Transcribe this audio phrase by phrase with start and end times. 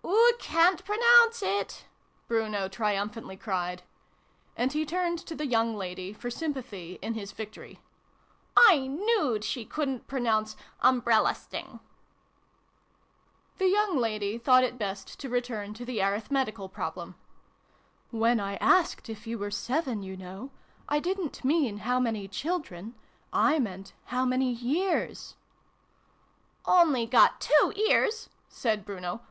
[0.04, 1.86] "Oo ca'n't pronounce it!"
[2.28, 3.82] Bruno triumph antly cried.
[4.54, 7.80] And he turned to the young lady, for sympathy in his victory."
[8.74, 11.80] I knewed she couldn't pronounce' umbrella sting
[13.56, 17.14] '!"The young lady thought it best to return to the arithmetical problem."
[18.10, 20.50] When I asked if you were seven, you know,
[20.90, 22.94] I didn't mean' how many children?'
[23.50, 25.36] I meant' how many years
[26.66, 29.22] '"Only got two ears," said Bruno.